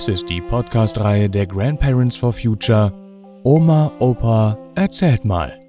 Dies 0.00 0.08
ist 0.08 0.30
die 0.30 0.40
Podcast-Reihe 0.40 1.28
der 1.28 1.46
Grandparents 1.46 2.16
for 2.16 2.32
Future 2.32 2.90
Oma, 3.44 3.92
Opa, 3.98 4.56
erzählt 4.74 5.26
mal. 5.26 5.60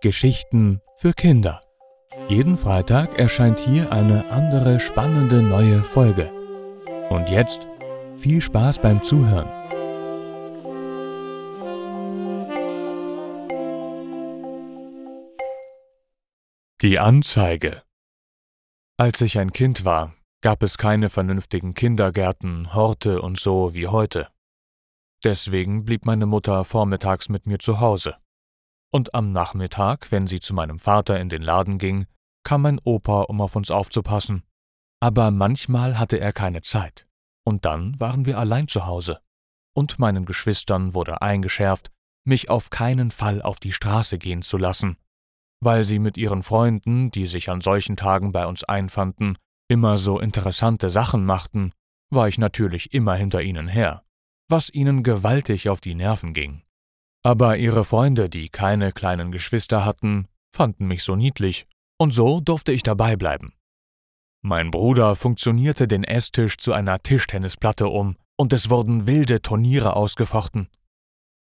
Geschichten 0.00 0.80
für 0.96 1.12
Kinder. 1.12 1.60
Jeden 2.28 2.56
Freitag 2.56 3.18
erscheint 3.18 3.58
hier 3.58 3.92
eine 3.92 4.30
andere 4.30 4.80
spannende 4.80 5.42
neue 5.42 5.82
Folge. 5.82 6.32
Und 7.10 7.28
jetzt 7.28 7.66
viel 8.16 8.40
Spaß 8.40 8.78
beim 8.78 9.02
Zuhören. 9.02 9.50
Die 16.80 16.98
Anzeige. 16.98 17.82
Als 18.96 19.20
ich 19.20 19.38
ein 19.38 19.52
Kind 19.52 19.84
war, 19.84 20.14
gab 20.44 20.62
es 20.62 20.76
keine 20.76 21.08
vernünftigen 21.08 21.72
Kindergärten, 21.72 22.74
Horte 22.74 23.22
und 23.22 23.40
so 23.40 23.72
wie 23.72 23.86
heute. 23.86 24.28
Deswegen 25.24 25.86
blieb 25.86 26.04
meine 26.04 26.26
Mutter 26.26 26.66
vormittags 26.66 27.30
mit 27.30 27.46
mir 27.46 27.58
zu 27.58 27.80
Hause. 27.80 28.16
Und 28.92 29.14
am 29.14 29.32
Nachmittag, 29.32 30.12
wenn 30.12 30.26
sie 30.26 30.40
zu 30.40 30.52
meinem 30.52 30.78
Vater 30.78 31.18
in 31.18 31.30
den 31.30 31.40
Laden 31.40 31.78
ging, 31.78 32.04
kam 32.42 32.60
mein 32.60 32.78
Opa, 32.84 33.22
um 33.22 33.40
auf 33.40 33.56
uns 33.56 33.70
aufzupassen. 33.70 34.42
Aber 35.00 35.30
manchmal 35.30 35.98
hatte 35.98 36.20
er 36.20 36.34
keine 36.34 36.60
Zeit. 36.60 37.06
Und 37.46 37.64
dann 37.64 37.98
waren 37.98 38.26
wir 38.26 38.36
allein 38.36 38.68
zu 38.68 38.84
Hause. 38.84 39.20
Und 39.74 39.98
meinen 39.98 40.26
Geschwistern 40.26 40.92
wurde 40.92 41.22
eingeschärft, 41.22 41.90
mich 42.26 42.50
auf 42.50 42.68
keinen 42.68 43.10
Fall 43.10 43.40
auf 43.40 43.60
die 43.60 43.72
Straße 43.72 44.18
gehen 44.18 44.42
zu 44.42 44.58
lassen, 44.58 44.98
weil 45.60 45.84
sie 45.84 45.98
mit 45.98 46.18
ihren 46.18 46.42
Freunden, 46.42 47.10
die 47.10 47.26
sich 47.26 47.48
an 47.48 47.62
solchen 47.62 47.96
Tagen 47.96 48.30
bei 48.30 48.44
uns 48.44 48.62
einfanden, 48.62 49.38
immer 49.74 49.98
so 49.98 50.20
interessante 50.20 50.88
Sachen 50.88 51.24
machten, 51.24 51.72
war 52.08 52.28
ich 52.28 52.38
natürlich 52.38 52.94
immer 52.94 53.16
hinter 53.16 53.42
ihnen 53.42 53.66
her, 53.66 54.04
was 54.48 54.72
ihnen 54.72 55.02
gewaltig 55.02 55.68
auf 55.68 55.80
die 55.80 55.96
Nerven 55.96 56.32
ging. 56.32 56.62
Aber 57.24 57.56
ihre 57.56 57.84
Freunde, 57.84 58.28
die 58.28 58.50
keine 58.50 58.92
kleinen 58.92 59.32
Geschwister 59.32 59.84
hatten, 59.84 60.28
fanden 60.54 60.86
mich 60.86 61.02
so 61.02 61.16
niedlich, 61.16 61.66
und 61.98 62.14
so 62.14 62.38
durfte 62.38 62.70
ich 62.70 62.84
dabei 62.84 63.16
bleiben. 63.16 63.52
Mein 64.42 64.70
Bruder 64.70 65.16
funktionierte 65.16 65.88
den 65.88 66.04
Esstisch 66.04 66.56
zu 66.56 66.72
einer 66.72 67.00
Tischtennisplatte 67.00 67.88
um, 67.88 68.16
und 68.36 68.52
es 68.52 68.70
wurden 68.70 69.08
wilde 69.08 69.42
Turniere 69.42 69.96
ausgefochten. 69.96 70.68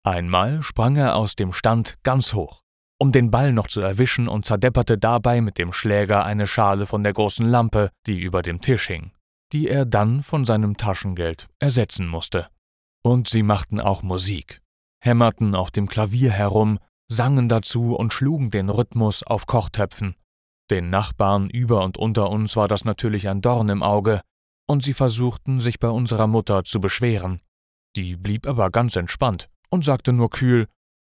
Einmal 0.04 0.62
sprang 0.62 0.98
er 0.98 1.16
aus 1.16 1.38
dem 1.38 1.54
Stand 1.54 1.98
ganz 2.04 2.34
hoch 2.34 2.64
um 3.00 3.12
den 3.12 3.32
Ball 3.32 3.54
noch 3.54 3.68
zu 3.68 3.82
erwischen 3.82 4.28
und 4.28 4.46
zerdepperte 4.46 4.98
dabei 4.98 5.42
mit 5.42 5.58
dem 5.58 5.72
Schläger 5.72 6.26
eine 6.26 6.46
Schale 6.46 6.86
von 6.86 7.02
der 7.02 7.14
großen 7.14 7.48
Lampe, 7.48 7.90
die 8.06 8.20
über 8.20 8.42
dem 8.42 8.62
Tisch 8.62 8.88
hing, 8.88 9.12
die 9.54 9.70
er 9.70 9.86
dann 9.86 10.22
von 10.22 10.46
seinem 10.46 10.78
Taschengeld 10.78 11.48
ersetzen 11.60 12.08
musste. 12.08 12.50
Und 13.02 13.30
sie 13.30 13.44
machten 13.44 13.80
auch 13.80 14.04
Musik, 14.04 14.62
hämmerten 15.02 15.56
auf 15.56 15.72
dem 15.72 15.88
Klavier 15.88 16.32
herum, 16.32 16.78
sangen 17.10 17.48
dazu 17.48 17.96
und 17.96 18.14
schlugen 18.14 18.52
den 18.52 18.70
Rhythmus 18.70 19.24
auf 19.24 19.46
Kochtöpfen. 19.46 20.16
Den 20.70 20.90
Nachbarn 20.90 21.50
über 21.50 21.84
und 21.84 21.98
unter 21.98 22.30
uns 22.30 22.56
war 22.56 22.68
das 22.68 22.84
natürlich 22.84 23.30
ein 23.30 23.42
Dorn 23.42 23.70
im 23.70 23.82
Auge, 23.82 24.22
und 24.68 24.84
sie 24.84 24.94
versuchten, 24.94 25.60
sich 25.60 25.80
bei 25.80 25.90
unserer 25.90 26.28
Mutter 26.28 26.64
zu 26.64 26.80
beschweren. 26.80 27.42
Die 27.96 28.16
blieb 28.16 28.46
aber 28.46 28.70
ganz 28.70 28.96
entspannt 28.96 29.50
und 29.70 29.84
sagte 29.84 30.14
nur 30.14 30.30
kühl 30.30 30.68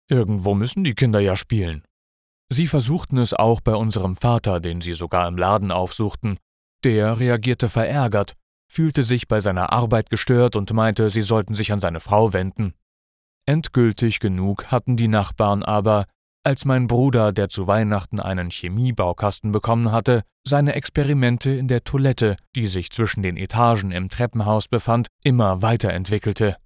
Irgendwo 0.10 0.54
müssen 0.56 0.84
die 0.84 0.94
Kinder 0.94 1.20
ja 1.20 1.36
spielen. 1.36 1.84
Sie 2.50 2.68
versuchten 2.68 3.18
es 3.18 3.34
auch 3.34 3.62
bei 3.62 3.76
unserem 3.76 4.16
Vater, 4.16 4.60
den 4.60 4.82
sie 4.82 4.94
sogar 4.94 5.28
im 5.28 5.38
Laden 5.38 5.72
aufsuchten. 5.72 6.38
Der 6.84 7.20
reagierte 7.20 7.70
verärgert, 7.70 8.36
fühlte 8.70 9.04
sich 9.04 9.28
bei 9.28 9.40
seiner 9.40 9.72
Arbeit 9.72 10.10
gestört 10.10 10.56
und 10.56 10.74
meinte, 10.74 11.10
sie 11.10 11.22
sollten 11.22 11.56
sich 11.56 11.72
an 11.72 11.80
seine 11.80 12.00
Frau 12.00 12.34
wenden. 12.34 12.74
Endgültig 13.46 14.20
genug 14.20 14.66
hatten 14.72 14.98
die 14.98 15.08
Nachbarn 15.08 15.64
aber, 15.64 16.06
als 16.44 16.66
mein 16.66 16.88
Bruder, 16.88 17.32
der 17.32 17.50
zu 17.50 17.68
Weihnachten 17.68 18.20
einen 18.20 18.50
Chemiebaukasten 18.50 19.52
bekommen 19.52 19.92
hatte, 19.92 20.24
seine 20.44 20.74
Experimente 20.74 21.52
in 21.52 21.68
der 21.68 21.84
Toilette, 21.84 22.36
die 22.56 22.68
sich 22.68 22.92
zwischen 22.92 23.22
den 23.22 23.38
Etagen 23.38 23.92
im 23.92 24.10
Treppenhaus 24.10 24.68
befand, 24.68 25.08
immer 25.24 25.62
weiterentwickelte. 25.62 26.58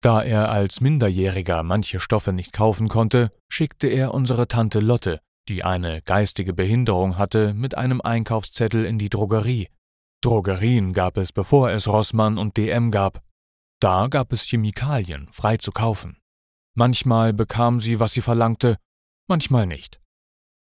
Da 0.00 0.22
er 0.22 0.50
als 0.50 0.80
Minderjähriger 0.80 1.62
manche 1.62 1.98
Stoffe 1.98 2.32
nicht 2.32 2.52
kaufen 2.52 2.88
konnte, 2.88 3.32
schickte 3.48 3.88
er 3.88 4.14
unsere 4.14 4.46
Tante 4.46 4.78
Lotte, 4.78 5.20
die 5.48 5.64
eine 5.64 6.02
geistige 6.02 6.52
Behinderung 6.52 7.18
hatte, 7.18 7.52
mit 7.54 7.76
einem 7.76 8.00
Einkaufszettel 8.00 8.84
in 8.84 8.98
die 8.98 9.08
Drogerie. 9.08 9.68
Drogerien 10.22 10.92
gab 10.92 11.16
es, 11.16 11.32
bevor 11.32 11.70
es 11.70 11.88
Rossmann 11.88 12.38
und 12.38 12.56
DM 12.56 12.90
gab. 12.90 13.22
Da 13.80 14.08
gab 14.08 14.32
es 14.32 14.42
Chemikalien, 14.42 15.28
frei 15.30 15.56
zu 15.56 15.72
kaufen. 15.72 16.18
Manchmal 16.76 17.32
bekam 17.32 17.80
sie, 17.80 17.98
was 17.98 18.12
sie 18.12 18.20
verlangte, 18.20 18.76
manchmal 19.28 19.66
nicht. 19.66 20.00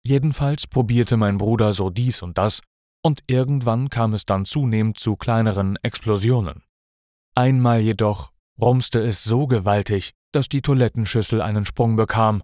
Jedenfalls 0.05 0.67
probierte 0.67 1.17
mein 1.17 1.39
Bruder 1.39 1.73
so 1.73 1.89
dies 1.89 2.21
und 2.21 2.37
das, 2.37 2.61
und 3.03 3.23
irgendwann 3.27 3.89
kam 3.89 4.13
es 4.13 4.25
dann 4.25 4.45
zunehmend 4.45 4.99
zu 4.99 5.15
kleineren 5.15 5.77
Explosionen. 5.81 6.63
Einmal 7.35 7.81
jedoch 7.81 8.34
rumste 8.59 8.99
es 8.99 9.23
so 9.23 9.47
gewaltig, 9.47 10.13
dass 10.31 10.49
die 10.49 10.61
Toilettenschüssel 10.61 11.41
einen 11.41 11.65
Sprung 11.65 11.95
bekam. 11.95 12.41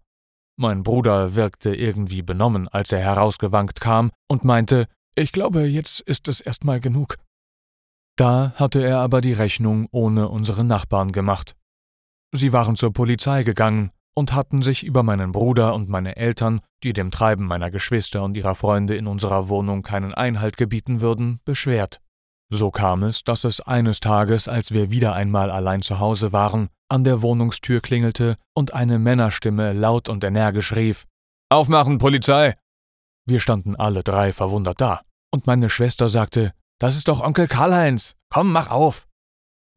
Mein 0.58 0.84
Bruder 0.84 1.36
wirkte 1.36 1.76
irgendwie 1.76 2.22
benommen, 2.22 2.68
als 2.68 2.92
er 2.92 3.00
herausgewankt 3.00 3.82
kam 3.82 4.12
und 4.28 4.44
meinte, 4.44 4.88
ich 5.16 5.32
glaube, 5.32 5.66
jetzt 5.66 6.02
ist 6.02 6.28
es 6.28 6.42
erstmal 6.42 6.80
genug. 6.80 7.18
Da 8.18 8.54
hatte 8.56 8.82
er 8.82 9.00
aber 9.00 9.22
die 9.22 9.34
Rechnung 9.34 9.88
ohne 9.92 10.30
unsere 10.30 10.64
Nachbarn 10.64 11.12
gemacht. 11.12 11.56
Sie 12.34 12.54
waren 12.54 12.76
zur 12.76 12.94
Polizei 12.94 13.44
gegangen 13.44 13.92
und 14.14 14.34
hatten 14.34 14.62
sich 14.62 14.84
über 14.84 15.04
meinen 15.04 15.32
Bruder 15.32 15.74
und 15.74 15.90
meine 15.90 16.18
Eltern, 16.18 16.62
die 16.84 16.94
dem 16.94 17.12
Treiben 17.12 17.46
meiner 17.46 17.72
Geschwister 17.72 18.24
und 18.24 18.36
ihrer 18.36 18.56
Freunde 18.56 18.96
in 18.96 19.08
unserer 19.08 19.50
Wohnung 19.50 19.84
keinen 19.84 20.14
Einhalt 20.14 20.58
gebieten 20.58 21.02
würden, 21.02 21.40
beschwert. 21.46 22.01
So 22.54 22.70
kam 22.70 23.04
es, 23.04 23.24
dass 23.24 23.46
es 23.46 23.62
eines 23.62 24.02
Tages, 24.02 24.50
als 24.50 24.74
wir 24.74 24.92
wieder 24.92 25.14
einmal 25.14 25.50
allein 25.50 25.82
zu 25.82 26.00
Hause 26.00 26.34
waren, 26.34 26.68
an 26.90 27.06
der 27.06 27.22
Wohnungstür 27.22 27.80
klingelte 27.80 28.36
und 28.54 28.74
eine 28.74 29.00
Männerstimme 29.00 29.72
laut 29.72 30.10
und 30.10 30.26
energisch 30.26 30.76
rief 30.76 31.08
Aufmachen, 31.50 31.98
Polizei. 31.98 32.56
Wir 33.26 33.40
standen 33.40 33.78
alle 33.78 34.04
drei 34.04 34.34
verwundert 34.34 34.82
da, 34.82 35.00
und 35.34 35.48
meine 35.48 35.70
Schwester 35.70 36.10
sagte 36.10 36.52
Das 36.78 36.98
ist 36.98 37.08
doch 37.08 37.22
Onkel 37.22 37.48
Karl-Heinz. 37.48 38.16
Komm, 38.30 38.52
mach 38.52 38.70
auf. 38.70 39.08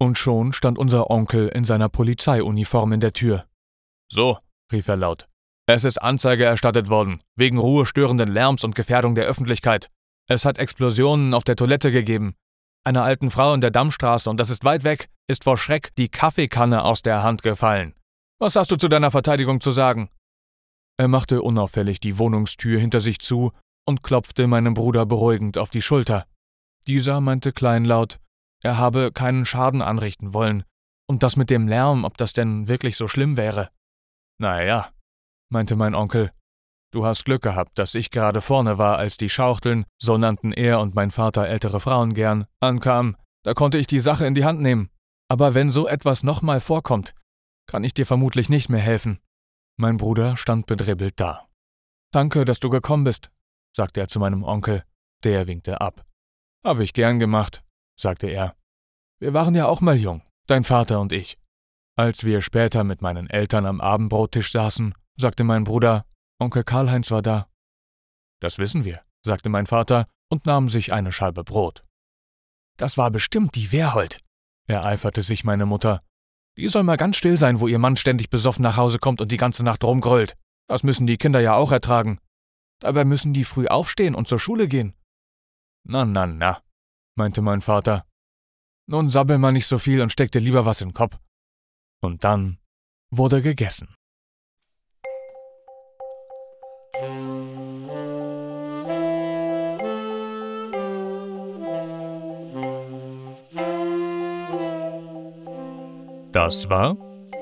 Und 0.01 0.19
schon 0.19 0.53
stand 0.53 0.77
unser 0.77 1.11
Onkel 1.11 1.47
in 1.49 1.65
seiner 1.65 1.89
Polizeiuniform 1.89 2.93
in 2.93 3.01
der 3.01 3.13
Tür. 3.13 3.45
So, 4.11 4.39
rief 4.73 4.89
er 4.89 4.97
laut. 4.97 5.29
Es 5.67 5.85
ist 5.85 5.99
Anzeige 5.99 6.45
erstattet 6.45 6.89
worden, 6.89 7.21
wegen 7.37 7.59
ruhestörenden 7.59 8.33
Lärms 8.33 8.65
und 8.65 8.75
Gefährdung 8.75 9.15
der 9.15 9.27
Öffentlichkeit. 9.27 9.91
Es 10.29 10.45
hat 10.45 10.59
Explosionen 10.59 11.35
auf 11.35 11.45
der 11.45 11.55
Toilette 11.55 11.93
gegeben 11.93 12.35
einer 12.85 13.03
alten 13.03 13.31
Frau 13.31 13.55
in 13.55 13.61
der 13.61 13.71
Dammstraße, 13.71 14.29
und 14.29 14.39
das 14.39 14.51
ist 14.51 14.65
weit 14.65 14.85
weg, 14.85 15.09
ist 15.27 15.45
vor 15.45 15.59
Schreck 15.59 15.95
die 15.97 16.09
Kaffeekanne 16.09 16.85
aus 16.85 17.03
der 17.03 17.23
Hand 17.23 17.43
gefallen. 17.43 17.95
Was 18.39 18.57
hast 18.57 18.71
du 18.71 18.77
zu 18.77 18.89
deiner 18.89 19.11
Verteidigung 19.11 19.61
zu 19.61 19.71
sagen? 19.71 20.11
Er 20.97 21.09
machte 21.09 21.43
unauffällig 21.43 21.99
die 21.99 22.19
Wohnungstür 22.19 22.79
hinter 22.79 23.01
sich 23.01 23.19
zu 23.19 23.53
und 23.87 24.03
klopfte 24.03 24.47
meinem 24.47 24.75
Bruder 24.75 25.07
beruhigend 25.07 25.59
auf 25.59 25.71
die 25.71 25.83
Schulter. 25.83 26.27
Dieser 26.87 27.21
meinte 27.21 27.53
kleinlaut, 27.53 28.21
er 28.63 28.79
habe 28.79 29.13
keinen 29.13 29.47
Schaden 29.47 29.83
anrichten 29.83 30.35
wollen, 30.35 30.65
und 31.07 31.23
das 31.23 31.37
mit 31.37 31.51
dem 31.51 31.69
Lärm, 31.69 32.05
ob 32.05 32.17
das 32.17 32.33
denn 32.33 32.69
wirklich 32.69 32.97
so 32.97 33.09
schlimm 33.09 33.37
wäre. 33.37 33.71
Na 34.39 34.63
ja, 34.63 34.91
meinte 35.51 35.77
mein 35.77 35.95
Onkel, 35.95 36.33
Du 36.95 37.05
hast 37.05 37.25
Glück 37.25 37.43
gehabt, 37.43 37.77
dass 37.81 37.97
ich 37.97 38.13
gerade 38.13 38.41
vorne 38.41 38.79
war, 38.79 38.99
als 38.99 39.17
die 39.17 39.29
Schauchteln, 39.29 39.85
so 40.01 40.17
nannten 40.17 40.53
er 40.53 40.79
und 40.79 40.95
mein 40.95 41.11
Vater 41.11 41.49
ältere 41.49 41.81
Frauen 41.81 42.15
gern, 42.15 42.47
ankamen. 42.61 43.17
Da 43.43 43.53
konnte 43.53 43.79
ich 43.79 43.89
die 43.89 43.99
Sache 43.99 44.27
in 44.27 44.35
die 44.35 44.45
Hand 44.45 44.61
nehmen. 44.61 44.91
Aber 45.29 45.55
wenn 45.55 45.73
so 45.73 45.89
etwas 45.89 46.23
nochmal 46.23 46.61
vorkommt, 46.61 47.13
kann 47.67 47.83
ich 47.83 47.95
dir 47.95 48.07
vermutlich 48.07 48.49
nicht 48.49 48.69
mehr 48.69 48.81
helfen. 48.81 49.19
Mein 49.77 49.97
Bruder 49.97 50.37
stand 50.37 50.67
bedribbelt 50.67 51.19
da. 51.19 51.49
Danke, 52.13 52.45
dass 52.45 52.61
du 52.61 52.71
gekommen 52.71 53.03
bist, 53.03 53.29
sagte 53.75 53.99
er 53.99 54.07
zu 54.07 54.21
meinem 54.21 54.45
Onkel. 54.45 54.85
Der 55.25 55.49
winkte 55.49 55.81
ab. 55.81 56.07
Habe 56.65 56.85
ich 56.85 56.93
gern 56.93 57.19
gemacht, 57.19 57.65
sagte 57.99 58.29
er. 58.29 58.55
Wir 59.19 59.35
waren 59.35 59.57
ja 59.57 59.67
auch 59.67 59.81
mal 59.81 59.97
jung, 59.97 60.23
dein 60.47 60.63
Vater 60.63 61.01
und 61.01 61.13
ich. 61.13 61.41
Als 61.97 62.23
wir 62.23 62.41
später 62.41 62.85
mit 62.85 63.03
meinen 63.03 63.29
Eltern 63.29 63.67
am 63.67 63.81
Abendbrottisch 63.81 64.53
saßen, 64.53 64.95
sagte 65.17 65.43
mein 65.43 65.65
Bruder, 65.65 66.07
Onkel 66.39 66.65
Karl-Heinz 66.65 67.11
war 67.11 67.23
da. 67.23 67.49
Das 68.41 68.59
wissen 68.59 68.85
wir, 68.85 69.03
sagte 69.23 69.49
mein 69.49 69.67
Vater 69.67 70.07
und 70.29 70.47
nahm 70.47 70.69
sich 70.69 70.93
eine 70.93 71.13
Scheibe 71.13 71.45
Brot. 71.45 71.85
Das 72.77 72.99
war 72.99 73.11
bestimmt 73.11 73.55
die 73.55 73.73
Wehrhold, 73.73 74.21
ereiferte 74.67 75.23
sich 75.23 75.45
meine 75.45 75.67
Mutter. 75.67 76.03
Die 76.57 76.69
soll 76.69 76.83
mal 76.83 76.97
ganz 76.97 77.17
still 77.17 77.37
sein, 77.37 77.61
wo 77.61 77.69
ihr 77.69 77.79
Mann 77.79 77.97
ständig 77.97 78.31
besoffen 78.31 78.63
nach 78.63 78.77
Hause 78.77 78.99
kommt 78.99 79.21
und 79.21 79.31
die 79.33 79.37
ganze 79.37 79.65
Nacht 79.65 79.85
rumgrölt. 79.85 80.37
Das 80.67 80.83
müssen 80.83 81.07
die 81.07 81.19
Kinder 81.19 81.41
ja 81.41 81.55
auch 81.55 81.73
ertragen. 81.73 82.19
Dabei 82.81 83.05
müssen 83.05 83.33
die 83.33 83.45
früh 83.45 83.67
aufstehen 83.67 84.15
und 84.15 84.29
zur 84.29 84.39
Schule 84.39 84.69
gehen. 84.69 84.95
Na, 85.85 86.05
na, 86.05 86.27
na, 86.27 86.63
meinte 87.17 87.43
mein 87.43 87.61
Vater. 87.61 88.07
Nun 88.87 89.09
sabbel 89.09 89.39
mal 89.39 89.53
nicht 89.53 89.67
so 89.67 89.79
viel 89.79 90.01
und 90.01 90.11
steck 90.11 90.31
dir 90.31 90.41
lieber 90.41 90.65
was 90.65 90.81
in 90.81 90.89
den 90.89 90.95
Kopf. 90.95 91.19
Und 92.01 92.25
dann 92.25 92.59
wurde 93.11 93.43
gegessen. 93.43 93.95
Das 106.33 106.69
war 106.69 106.97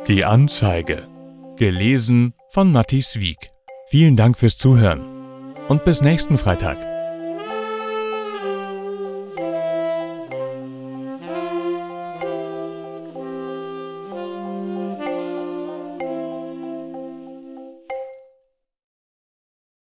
die 0.06 0.24
Anzeige. 0.24 1.08
Gelesen 1.56 2.34
von 2.50 2.72
Matthias 2.72 3.18
Wieg. 3.20 3.50
Vielen 3.88 4.16
Dank 4.16 4.38
fürs 4.38 4.56
Zuhören 4.56 5.02
und 5.68 5.84
bis 5.84 6.02
nächsten 6.02 6.38
Freitag. 6.38 6.91